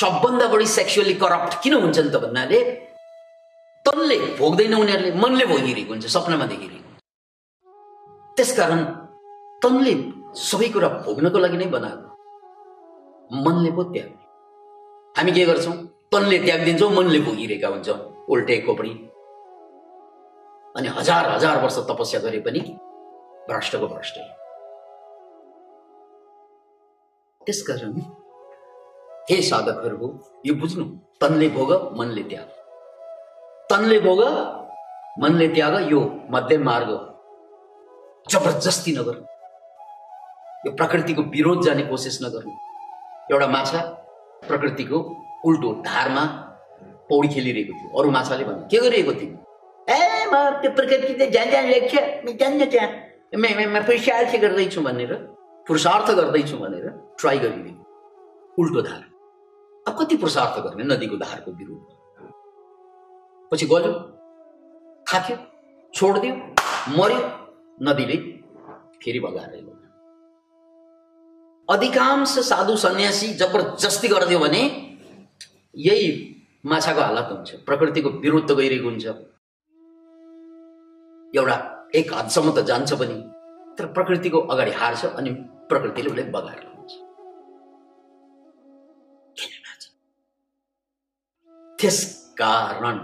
सबभन्दा 0.00 0.46
बढी 0.52 0.66
सेक्सुअली 0.68 1.14
करप्ट 1.20 1.52
किन 1.62 1.74
हुन्छन् 1.74 2.10
त 2.12 2.16
भन्नाले 2.24 2.58
तनले 3.86 4.16
भोग्दैन 4.38 4.74
उनीहरूले 4.74 5.10
मनले 5.22 5.44
भोगिरहेको 5.52 5.92
हुन्छ 5.92 6.06
सपनामा 6.14 6.46
देखिरहेको 6.52 6.90
त्यसकारण 8.36 8.80
तनले 9.62 9.94
सबै 10.48 10.68
कुरा 10.74 10.88
भोग्नको 11.06 11.38
लागि 11.44 11.56
नै 11.62 11.68
बनाएको। 11.76 12.08
मनले 13.44 13.70
पो 13.76 13.82
त्याग 13.94 14.10
हामी 15.16 15.32
के 15.36 15.44
गर्छौँ? 15.50 15.76
तनले 16.12 16.38
त्याग 16.44 16.60
दिन्छौँ 16.66 16.90
मनले 16.98 17.20
भोगिरहेका 17.28 17.68
हुन्छौँ 17.74 17.98
उल्टे 18.32 18.56
कोपडी 18.66 18.92
अनि 20.76 20.88
हजार 20.98 21.22
हजार 21.30 21.54
वर्ष 21.62 21.78
तपस्या 21.88 22.20
गरे 22.26 22.40
पनि 22.46 22.60
भ्रष्टको 23.48 23.86
भ्रष्टै। 23.94 24.28
त्यसकारण 27.40 27.92
हे 29.30 29.40
साधकहरू 29.42 29.96
हो 29.96 30.08
यो 30.46 30.54
बुझ्नु 30.54 30.84
तनले 31.20 31.48
भोग 31.54 31.70
मनले 31.98 32.22
त्याग। 32.30 32.48
तनले 33.70 33.98
भोग 34.00 34.20
मनले 35.22 35.48
त्याग 35.54 35.74
यो 35.92 36.00
मध्यम 36.30 36.62
मार्ग 36.64 36.90
जबरजस्ती 38.30 38.92
नगर 38.98 39.16
यो 40.66 40.70
प्रकृतिको 40.76 41.22
विरोध 41.34 41.62
जाने 41.66 41.82
कोसिस 41.90 42.18
नगर्नु 42.24 42.52
एउटा 43.32 43.46
माछा 43.54 43.80
प्रकृतिको 44.48 44.98
उल्टो 45.46 45.72
धारमा 45.86 46.24
पौडी 47.10 47.28
खेलिरहेको 47.34 47.72
थियो। 47.78 47.88
अरू 47.98 48.10
माछाले 48.18 48.44
भन्यो 48.44 48.68
के 48.70 48.78
गरिरहेको 48.84 49.12
थियो 49.20 49.32
ए 49.88 50.00
म 50.32 50.34
त्यो 50.62 50.70
प्रकृति 50.78 51.10
पुरुषार्थ 53.88 54.32
गर्दैछु 54.40 54.80
भनेर 54.86 55.12
पुरुषार्थ 55.66 56.08
गर्दैछु 56.20 56.56
भनेर 56.58 56.86
ट्राई 57.20 57.38
गरिदिनु 57.38 57.84
उल्टो 58.62 58.80
धार। 58.88 59.02
अब 59.88 59.98
कति 59.98 60.16
पुरुषार्थ 60.16 60.56
गर्ने? 60.64 60.84
नदीको 60.84 61.16
धारको 61.16 61.50
विरुद्ध 61.52 61.86
पछि 63.52 63.66
गल्यो 63.66 63.92
थाक्यो 65.06 65.36
छोडिदियो 65.94 66.34
मर्यो 66.96 67.20
नदीले 67.82 68.16
फेरि 69.02 69.20
बगाएर 69.20 69.54
अधिकांश 71.68 72.38
साधु 72.48 72.76
सन्यासी 72.76 73.28
जबरजस्ती 73.40 74.08
गरिदियो 74.08 74.38
भने 74.38 74.62
यही 75.74 76.08
माछाको 76.66 77.00
हालत 77.00 77.28
हुन्छ 77.32 77.54
प्रकृतिको 77.66 78.10
विरुद्ध 78.24 78.50
गइरहेको 78.50 78.88
हुन्छ। 78.88 79.06
एउटा 81.34 81.56
एक 81.94 82.12
हदसम्म 82.14 82.48
त 82.50 82.64
जान्छ 82.66 82.92
पनि 83.00 83.16
तर 83.78 83.86
प्रकृतिको 83.92 84.38
अगाडि 84.52 84.72
हार्छ 84.80 85.04
अनि 85.04 85.30
प्रकृतिले 85.70 86.08
उसलाई 86.10 86.30
बगाएर 86.36 86.64
त्यस 91.80 91.98
कारण 92.38 92.98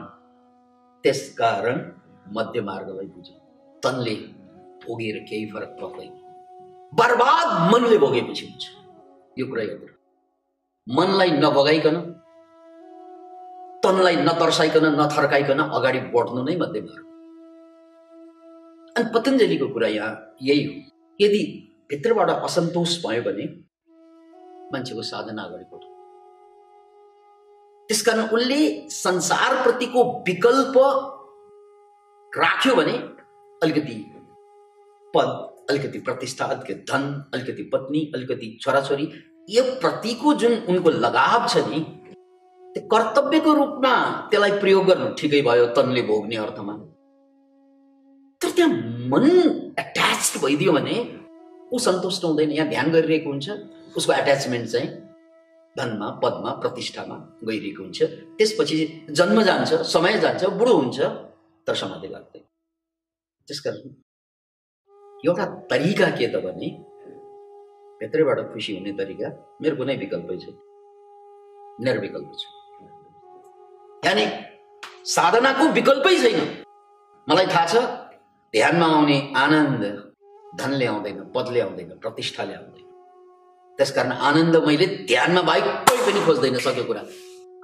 त्यसकारण 1.04 1.80
मध्य 2.36 2.60
मार्गलाई 2.68 3.06
बुझ 3.06 3.28
तनले 3.82 4.14
भोगेर 4.84 5.16
केही 5.28 5.46
फरक 5.50 5.76
पर्दैन। 5.80 6.12
बर्बाद 6.92 7.48
मनले 7.72 7.98
भोगेपछि 7.98 8.46
हुन्छ। 8.46 8.64
यो 9.38 9.46
कुरा 9.46 9.62
याद 9.62 9.84
मनलाई 10.86 11.30
नभगाइकन 11.44 12.00
तनलाई 13.84 14.16
नतर्साइकन 14.24 14.86
नथर्काइकन 15.00 15.60
अगाडि 15.60 16.00
बढ्नु 16.16 16.40
नै 16.48 16.56
मध्य 16.64 16.80
मार्ग 16.88 17.06
अनि 18.96 19.06
पतञ्जलीको 19.14 19.68
कुरा 19.74 19.88
यहाँ 19.88 20.12
यही 20.42 20.64
हो। 20.64 20.74
यदि 21.20 21.42
भित्रबाट 21.90 22.30
असन्तोष 22.40 22.98
भयो 23.06 23.22
भने 23.22 23.46
मान्छेको 24.72 25.02
साधना 25.12 25.42
अगाडि 25.42 25.64
बढ्छ। 25.72 25.91
त्यसकारण 27.88 28.28
उनले 28.34 28.60
संसारप्रतिको 28.90 30.02
विकल्प 30.28 30.76
राख्यो 32.32 32.74
भने 32.74 32.92
अलिकति 33.62 33.96
पद 35.14 35.28
अलिकति 35.70 35.98
प्रतिष्ठा 36.06 36.44
अलिकति 36.44 36.74
धन 36.90 37.02
अलिकति 37.34 37.62
पत्नी 37.72 38.00
अलिकति 38.14 38.58
छोराछोरी 38.62 39.10
यो 39.48 39.62
प्रतिको 39.82 40.34
जुन 40.40 40.52
उनको 40.68 40.90
लगाव 41.04 41.48
छ 41.48 41.64
नि 41.68 41.80
त्यो 42.74 42.86
कर्तव्यको 42.92 43.52
रूपमा 43.54 43.94
त्यसलाई 44.30 44.58
प्रयोग 44.60 44.86
गर्नु 44.86 45.08
ठिकै 45.18 45.42
भयो 45.48 45.66
तनले 45.76 46.02
भोग्ने 46.10 46.36
अर्थमा। 46.46 46.74
तर 48.40 48.50
त्यहाँ 48.56 48.70
मन 49.12 49.26
एट्याच 49.78 50.32
भइदियो 50.44 50.72
भने 50.72 50.96
ऊ 51.72 51.78
सन्तुष्ट 51.88 52.24
हुँदैन 52.24 52.50
यहाँ 52.50 52.68
ध्यान 52.68 52.90
गरिरहेको 52.90 53.30
हुन्छ 53.30 53.50
उसको 53.96 54.12
एट्याचमेन्ट 54.12 54.68
चाहिँ 54.68 54.88
धनमा 55.78 56.08
पदमा 56.22 56.50
प्रतिष्ठामा 56.62 57.16
गइरहेको 57.48 57.82
हुन्छ। 57.82 57.98
त्यसपछि 58.38 58.76
जन्म 59.10 59.42
जान्छ 59.42 59.70
समय 59.88 60.18
जान्छ 60.20 60.44
बुढो 60.60 60.74
हुन्छ 60.76 60.98
तर 61.66 61.74
समाधि 61.74 62.08
लाग्दैन। 62.08 62.44
त्यसकारण 63.48 63.88
एउटा 65.24 65.44
तरिका 65.70 66.08
के 66.18 66.26
त 66.28 66.36
भने 66.44 66.68
भित्रैबाट 68.00 68.38
खुसी 68.52 68.76
हुने 68.76 68.92
तरिका 68.98 69.28
मेरो 69.62 69.76
कुनै 69.76 69.96
विकल्पै 69.96 70.36
छैन। 70.42 70.56
निर्विकल्प 71.86 72.30
छ। 72.40 72.42
यानि 74.06 74.24
साधनाको 75.08 75.64
विकल्पै 75.72 76.14
छैन। 76.22 76.38
मलाई 77.28 77.46
थाहा 77.46 77.66
छ 77.66 77.74
ध्यानमा 78.54 78.86
आउने 78.86 79.18
आनन्द 79.36 79.82
धनले 80.60 80.86
आउँदैन 80.86 81.18
पदले 81.34 81.60
आउँदैन 81.60 81.90
प्रतिष्ठाले 81.98 82.54
आउँदैन। 82.54 82.86
त्यसकारण 83.82 84.12
आनन्द 84.12 84.56
मैले 84.56 84.86
ध्यानमा 84.86 85.42
बाहेक 85.42 85.64
कोही 85.64 86.00
पनि 86.06 86.26
खोज्दैन 86.26 86.58
सक्यो 86.58 86.84
कुरा। 86.84 87.02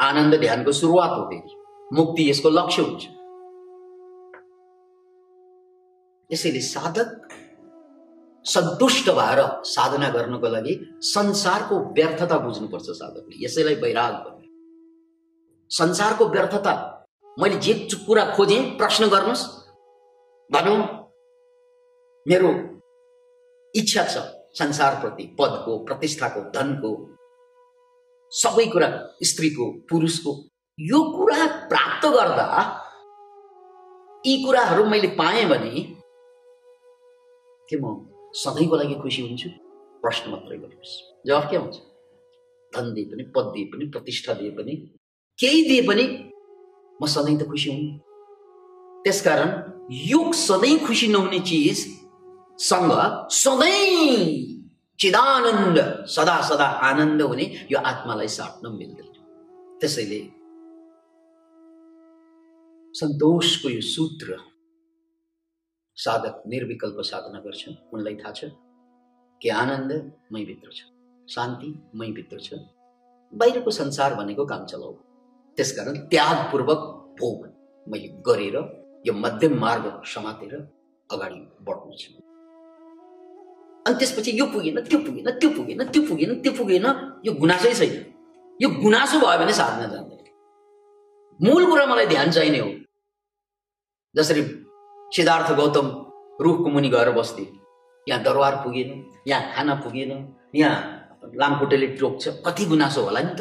आनन्द 0.01 0.35
ध्यानको 0.35 0.73
सुरुवात 0.73 1.11
हो 1.11 1.25
फेरि। 1.25 1.97
मुक्ति 1.97 2.31
यसको 2.31 2.51
लक्ष्य 2.51 2.83
हुन्छ। 2.83 3.05
यसैले 6.33 6.61
साधक 6.61 7.29
सन्तुष्ट 8.45 9.11
भएर 9.11 9.63
साधना 9.65 10.09
गर्नको 10.09 10.49
लागि 10.49 10.75
संसारको 11.01 11.79
व्यर्थता 11.79 12.39
बुझ्नुपर्छ 12.39 12.87
साधकले। 12.91 13.45
यसैलाई 13.45 13.75
वैराग 13.75 14.15
भन्ने। 14.15 14.47
संसारको 15.71 16.27
व्यर्थता। 16.27 16.75
मैले 17.39 17.57
जे 17.59 17.75
कुरा 18.07 18.25
खोजेँ 18.35 18.63
प्रश्न 18.63 19.09
गर्नुहोस्। 19.09 19.47
भनौँ 20.51 20.79
मेरो 22.27 22.51
इच्छा 23.75 24.05
छ। 24.05 24.38
संसारप्रति 24.59 25.25
पदको 25.41 25.79
प्रतिष्ठाको 25.79 26.41
धनको 26.51 26.91
सबै 28.33 28.67
कुरा 28.67 28.89
स्त्रीको 29.23 29.71
पुरुषको 29.91 30.33
यो 30.79 30.99
कुरा 31.17 31.47
प्राप्त 31.69 32.07
गर्दा 32.07 32.47
यी 34.27 34.45
कुराहरू 34.45 34.85
मैले 34.85 35.09
पाएँ 35.09 35.45
भने 35.45 35.71
के 37.69 37.77
म 37.77 37.95
सधैँको 38.35 38.77
लागि 38.77 38.95
खुसी 38.95 39.23
हुन्छु? 39.23 39.49
प्रश्न 40.03 40.31
मात्रै 40.31 40.57
गर्नुहोस्। 40.59 40.93
जवाफ 41.27 41.51
के 41.51 41.57
हुन्छ? 41.57 41.77
धन 42.73 42.93
दिए 42.95 43.05
पनि 43.05 43.23
पद 43.37 43.53
दिए 43.55 43.65
पनि 43.65 43.87
प्रतिष्ठा 43.87 44.33
दिए 44.33 44.51
पनि 44.51 44.75
केही 45.39 45.63
दिए 45.69 45.83
पनि 45.89 46.05
म 47.03 47.07
सधैँ 47.07 47.37
त 47.39 47.49
खुसी 47.49 47.71
हुँ। 47.71 47.99
त्यसकारण 49.05 49.51
यो 49.91 50.33
सधैँ 50.33 50.79
खुसी 50.87 51.09
नहुने 51.09 51.41
चिज 51.41 51.98
सँग 52.59 52.93
सधैँ 53.33 54.59
चिदानन्द 54.99 55.79
सदा 56.09 56.41
सदा 56.43 56.67
आनन्द 56.89 57.23
हुने 57.23 57.45
यो 57.71 57.79
आत्मालाई 57.81 58.29
साट्न 58.29 58.73
मिल्दैन 58.73 59.13
त्यसैले 59.81 60.21
सन्तोषको 62.95 63.69
यो 63.69 63.81
सूत्र 63.89 64.39
साधक 65.99 66.43
निर्विकल्प 66.47 67.01
साधना 67.07 67.41
गर्छ 67.47 67.63
उनलाई 67.95 68.15
थाहा 68.17 68.33
छ 68.33 68.51
कि 69.41 69.49
आनन्द 69.63 69.93
मैभित्र 70.33 70.71
छ 70.73 70.91
शान्ति 71.29 71.75
मैभित्र 72.03 72.41
छ 72.41 72.63
बाहिरको 73.33 73.71
संसार 73.81 74.15
भनेको 74.15 74.45
काम 74.53 74.65
चलाउ 74.67 74.93
त्यसकारण 75.59 76.07
त्यागपूर्वक 76.11 76.87
भोग 77.21 77.51
मैले 77.87 78.09
गरेर 78.27 78.57
यो 79.07 79.13
मध्यम 79.17 79.59
मार्ग 79.61 79.93
समातेर 80.15 80.55
अगाडि 81.11 81.41
बढ्नु 81.69 81.97
छ 81.99 82.28
अनि 83.89 83.97
त्यसपछि 83.99 84.31
यो 84.39 84.47
पुगेन 84.53 84.81
त्यो 84.85 84.99
पुगेन 85.07 85.29
त्यो 85.41 85.49
पुगेन 85.57 85.81
त्यो 85.93 86.03
पुगेन 86.09 86.31
त्यो 86.43 86.53
पुगेन 86.59 86.87
यो 87.27 87.33
गुनासै 87.41 87.73
छैन। 87.81 87.95
यो 88.61 88.69
गुनासो 88.85 89.17
भयो 89.25 89.39
भने 89.41 89.53
साधना 89.61 89.87
जान्दैन 89.93 90.17
मूल 91.41 91.63
कुरा 91.71 91.85
मलाई 91.87 92.07
ध्यान 92.07 92.31
चाहिने 92.37 92.59
हो। 92.59 92.71
जसरी 94.15 94.43
सिद्धार्थ 95.17 95.49
गौतम 95.57 95.87
रुखको 96.45 96.69
मुनि 96.71 96.89
गएर 96.95 97.11
बस्थे। 97.19 97.45
यहाँ 98.07 98.23
दरबार 98.23 98.55
पुगेन 98.65 98.89
यहाँ 99.29 99.43
खाना 99.55 99.75
पुगेन 99.85 100.11
यहाँ 100.55 100.77
लामखुट्टेले 101.41 101.87
टोक्छ। 101.97 102.29
कति 102.47 102.65
गुनासो 102.67 103.01
होला 103.03 103.21
नि 103.23 103.33
त। 103.39 103.41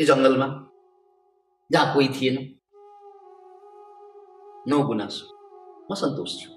यो 0.00 0.04
जङ्गलमा 0.06 0.46
जहाँ 1.70 1.86
कोही 1.94 2.08
थिएन। 2.16 2.36
नौ 4.68 4.78
गुनासो। 4.86 5.24
म 5.90 5.94
सन्तोष 5.94 6.30
छु। 6.40 6.50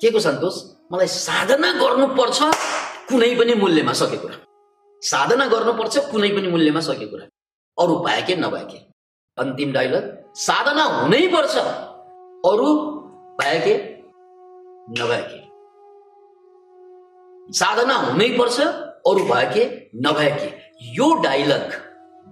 के 0.00 0.10
को 0.10 0.20
सन्तोष? 0.20 0.56
मलाई 0.92 1.06
साधना 1.06 1.72
गर्नुपर्छ 1.72 2.42
कुनै 3.08 3.34
पनि 3.34 3.54
मूल्यमा 3.54 3.92
सके 3.92 4.16
कुरा। 4.16 4.34
साधना 5.02 5.46
गर्नुपर्छ 5.46 5.98
कुनै 5.98 6.28
पनि 6.28 6.48
मूल्यमा 6.48 6.80
सके 6.80 7.06
कुरा। 7.06 7.24
अरू 7.82 7.96
भए 7.96 8.22
के 8.22 8.36
नभए 8.36 8.60
के? 8.60 8.78
अन्तिम 9.38 9.72
डाइलग 9.72 10.32
साधना 10.34 10.82
हुनै 10.82 11.26
पर्छ। 11.26 11.56
अरू 12.46 12.68
भए 13.40 13.58
के 13.60 13.74
नभए 15.02 15.22
के? 15.22 15.40
साधना 17.52 17.94
हुनै 17.94 18.28
पर्छ 18.38 18.60
अरू 18.60 19.24
भए 19.24 19.46
के 19.54 19.90
नभए 19.94 20.30
के? 20.30 20.48
यो 20.94 21.14
डाइलग 21.14 21.72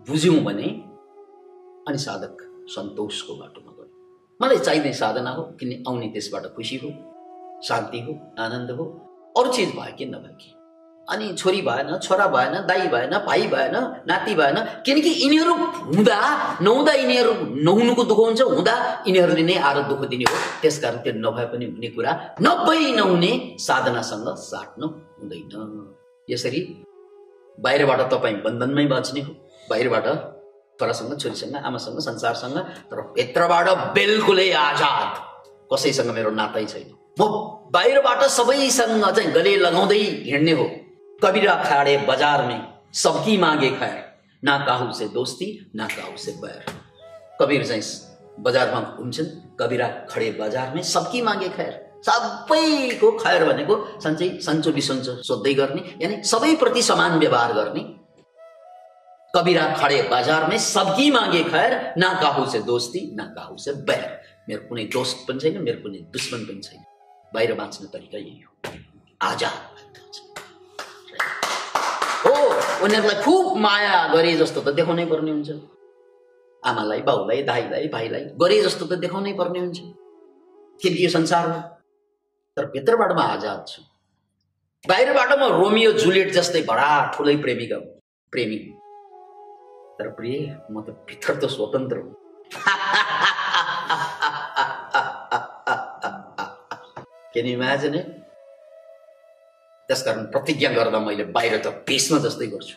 बुझ्यौँ 0.09 0.37
भने 0.37 0.69
अनि 1.89 1.99
साधक 1.99 2.37
सन्तोषको 2.69 3.35
बाटोमा 3.35 3.73
गयो। 3.73 4.39
मलाई 4.43 4.59
चाहिने 4.59 4.93
साधना 4.93 5.31
हो 5.31 5.43
किन 5.43 5.85
आउने 5.89 6.09
त्यसबाट 6.09 6.43
खुसी 6.43 6.77
हो? 6.77 7.14
शान्ति 7.69 8.01
हो 8.01 8.13
आनन्द 8.45 8.71
हो 8.71 8.85
अरू 9.39 9.53
चिज 9.53 9.71
भयो 9.77 9.97
कि 9.99 10.05
नभए 10.07 10.35
कि 10.41 10.51
अनि 11.09 11.27
छोरी 11.37 11.61
भएन 11.63 11.99
छोरा 11.99 12.27
भएन 12.27 12.55
दाई 12.67 12.87
भएन 12.89 13.15
भाइ 13.27 13.47
भएन 13.47 13.77
नाति 14.09 14.35
भएन 14.35 14.59
किनकि 14.87 15.11
यिनीहरू 15.23 15.55
हुँदा 15.55 16.19
नहुँदा 16.63 16.93
यिनीहरू 16.93 17.33
नहुनुको 17.65 18.05
दुःख 18.05 18.19
हुन्छ 18.19 18.43
हुँदा 18.43 18.75
यिनीहरूले 19.07 19.43
नै 19.43 19.57
आएर 19.59 19.83
दुःख 19.89 20.01
दिने 20.09 20.25
हो। 20.25 20.37
त्यसकारण 20.63 20.97
त्यो 21.05 21.13
नभए 21.17 21.45
पनि 21.53 21.65
हुने 21.67 21.89
कुरा 21.97 22.13
नभई 22.43 22.93
नहुने 22.97 23.33
साधनासँग 23.61 24.29
साट्नु 24.45 24.87
हुँदैन। 25.19 25.53
यसरी 26.31 26.61
बाहिरबाट 27.59 28.01
तपाईँ 28.13 28.37
बन्धनमै 28.45 28.87
बाँच्ने 28.87 29.21
हो। 29.21 29.33
बाहिरबाट 29.71 30.07
छोरासँग 30.81 31.19
छोरीसँग 31.21 31.57
आमासँग 31.65 31.99
संसारसँग 32.09 32.59
तर 32.91 33.01
भित्रबाट 33.17 33.69
बिल्कुलै 33.95 34.51
आजाद। 34.69 35.11
कसैसँग 35.73 36.11
मेरो 36.15 36.31
नातै 36.41 36.65
छैन। 36.65 36.89
म 37.21 37.23
बाहिरबाट 37.75 38.23
सबैसँग 38.31 39.05
चाहिँ 39.07 39.31
गले 39.33 39.57
लगाउँदै 39.57 39.97
हिँड्ने 40.27 40.53
हो। 40.53 40.65
कबिरा 41.23 41.55
खाडे 41.65 41.97
बजार 42.09 42.43
में 42.47 42.61
सबकी 42.95 43.37
मागे 43.39 43.71
खैर 43.71 43.97
ना 44.43 44.55
काहु 44.67 44.93
से 44.93 45.09
दोस्ती 45.09 45.49
ना 45.77 45.87
काहु 45.87 46.17
से 46.17 46.33
बैर। 46.43 46.61
कबीर 47.41 47.67
चाहिँ 47.67 47.83
बजारमा 48.39 48.81
घुम्छन् 48.99 49.31
कबिरा 49.61 49.89
खडे 50.11 50.31
बजारमै 50.41 50.83
सबकी 50.85 51.23
मागे 51.23 51.49
खैर 51.49 51.73
सबैको 52.07 53.11
खैर 53.19 53.45
भनेको 53.45 53.75
सन्चै 54.05 54.31
सन्चो 54.47 54.73
बिसन्चो 54.73 55.17
सोध्दै 55.25 55.55
गर्ने 55.55 55.83
यानि 56.03 56.23
सबैप्रति 56.25 56.83
समान 56.83 57.19
व्यवहार 57.19 57.53
गर्ने। 57.53 57.85
कबिरा 59.35 59.67
खडे 59.75 60.03
बजारमै 60.13 60.59
सबकी 60.71 61.11
मागे 61.11 61.45
खैर 61.53 61.81
ना 61.99 62.15
काहु 62.23 62.51
से 62.51 62.63
दोस्ती 62.63 63.07
ना 63.17 63.25
काहु 63.37 63.57
से 63.59 63.73
बैर। 63.91 64.11
मेरो 64.49 64.69
कुनै 64.69 64.85
दोस्त 64.95 65.29
पनि 65.29 65.41
छैन 65.41 65.63
मेरो 65.63 65.83
कुनै 65.83 66.07
दुश्मन 66.15 66.45
पनि 66.47 66.61
छैन। 66.63 66.83
बाहिर 67.35 67.55
बाँच्ने 67.55 67.87
तरिका 67.93 68.19
यही 68.19 68.41
हो। 68.41 68.73
आजाद 69.23 69.63
हो 72.25 72.33
उनीहरूलाई 72.85 73.23
खुब 73.23 73.57
माया 73.57 73.97
गरे 74.15 74.33
जस्तो 74.37 74.61
त 74.61 74.75
देखाउनै 74.75 75.07
पर्ने 75.07 75.31
हुन्छ। 75.31 75.51
आमालाई 76.63 77.01
बाउलाई 77.03 77.43
दाईलाई 77.43 77.89
भाइलाई 77.89 78.25
गरे 78.43 78.61
जस्तो 78.63 78.87
त 78.87 78.99
देखाउनै 79.05 79.33
पर्ने 79.33 79.59
हुन्छ। 79.59 79.79
किनकि 80.83 81.05
यो 81.05 81.11
संसार 81.11 81.51
हो। 81.51 81.61
तर 82.57 82.67
भित्रबाट 82.71 83.13
म 83.13 83.19
आजाद 83.19 83.65
छु। 83.69 83.83
बाहिरबाट 84.89 85.31
म 85.39 85.43
रोमियो 85.59 85.93
जुलियट 85.93 86.33
जस्तै 86.33 86.63
बडा 86.71 86.89
ठुलै 87.17 87.37
प्रेमिका 87.37 87.79
प्रेमी। 88.33 88.59
तर 89.99 90.09
प्रिय 90.17 90.39
म 90.71 90.83
त 90.83 90.89
भित्र 91.09 91.35
त 91.35 91.51
स्वतन्त्र 91.57 91.97
हुँ। 91.99 92.15
You 97.35 97.43
imagine 97.43 97.95
it? 97.95 98.07
त्यसकारण 99.89 100.25
प्रतिज्ञा 100.25 100.71
गर्दा 100.73 100.99
मैले 100.99 101.25
बाहिर 101.37 101.55
त 101.65 101.67
भीष्म 101.89 102.19
जस्तै 102.25 102.47
गर्छु। 102.47 102.77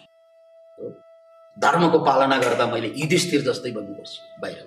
धर्मको 1.57 1.99
पालना 2.05 2.37
गर्दा 2.37 2.65
मैले 2.67 2.87
युधिष्ठिर 3.01 3.41
जस्तै 3.41 3.71
बन्नुपर्छ 3.71 4.13
बाहिर। 4.41 4.65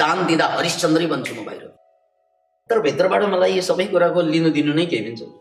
दान 0.00 0.26
दिँदा 0.26 0.46
हरिश्चन्द्रै 0.56 1.06
बन्छु 1.12 1.34
म 1.34 1.44
बाहिर। 1.44 1.64
तर 2.70 2.80
भित्रबाट 2.86 3.22
मलाई 3.34 3.52
यो 3.56 3.62
सबै 3.62 3.86
कुराको 3.92 4.20
लिनु 4.32 4.50
दिनु 4.50 4.72
नै 4.74 4.86
केही 4.86 5.02
पनि 5.06 5.16
छैन। 5.20 5.32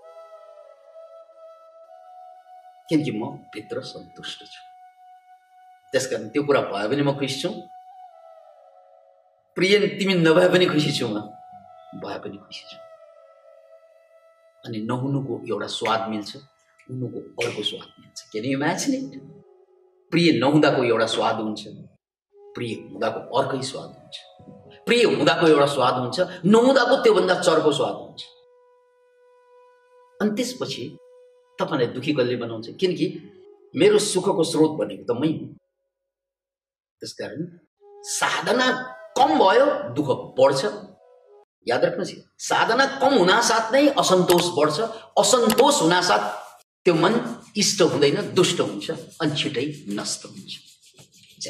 किनकि 2.89 3.12
म 3.12 3.21
भित्र 3.56 3.82
सन्तुष्ट 3.91 4.39
छु। 4.54 4.62
त्यसकारण 5.91 6.28
त्यो 6.36 6.43
कुरा 6.43 6.62
भयो 6.71 6.89
भने 6.89 7.04
म 7.04 7.15
खुसी 7.19 7.39
छु। 7.41 7.50
प्रिय 9.56 9.73
तिमी 10.00 10.13
नभए 10.28 10.47
पनि 10.54 10.65
खुसी 10.76 10.91
छु 11.00 11.08
म। 11.08 11.23
भए 12.04 12.19
पनि 12.19 12.38
खुसी 12.38 12.63
छु। 12.69 12.87
अनि 14.67 14.80
नहुनुको 14.84 15.34
एउटा 15.49 15.67
स्वाद 15.67 16.10
मिल्छ 16.10 16.36
हुनुको 16.36 17.19
अर्को 17.43 17.63
स्वाद 17.63 17.88
मिल्छ। 17.99 18.17
के 18.32 18.39
यु 18.51 18.60
इट 18.95 19.19
प्रिय 20.12 20.32
नहुँदाको 20.39 20.84
एउटा 20.84 21.06
स्वाद 21.06 21.36
हुन्छ 21.36 21.67
प्रिय 22.56 22.73
हुँदाको 22.91 23.19
अर्कै 23.38 23.62
स्वाद 23.62 23.89
हुन्छ। 23.89 24.15
प्रिय 24.86 25.03
हुँदाको 25.03 25.47
एउटा 25.47 25.65
स्वाद 25.65 25.93
हुन्छ 25.93 26.19
नहुँदाको 26.45 26.95
त्योभन्दा 27.03 27.36
चर्को 27.41 27.71
स्वाद 27.71 27.95
हुन्छ। 27.95 28.21
अनि 30.21 30.32
त्यसपछि 30.36 30.84
तपाईँलाई 31.60 31.88
दुखी 31.88 32.13
कसले 32.13 32.36
बनाउँछ? 32.36 32.69
किनकि 32.80 33.08
मेरो 33.75 33.99
सुखको 33.99 34.43
स्रोत 34.43 34.71
भनेको 34.80 35.13
त 35.13 35.17
मै 35.19 35.27
हुँ। 35.27 35.47
त्यसकारण 37.01 37.41
साधना 38.03 38.67
कम 39.17 39.30
भयो 39.39 39.65
दुःख 39.93 40.10
बढ्छ। 40.39 40.62
याद 41.69 41.84
राख्नुहोस् 41.86 42.13
साधना 42.49 42.86
कम 43.01 43.13
हुनासाथ 43.17 43.71
नै 43.73 43.84
असन्तोष 44.01 44.45
बढ्छ। 44.58 44.77
असन्तोष 45.21 45.75
हुनासाथ 45.82 46.23
त्यो 46.86 46.93
मन 47.03 47.13
इष्ट 47.62 47.82
हुँदैन 47.82 48.17
दुष्ट 48.36 48.62
हुन्छ 48.62 48.88
अनि 49.21 49.36
छिटै 49.39 49.65
नष्ट 49.97 50.25
हुन्छ। 50.25 51.47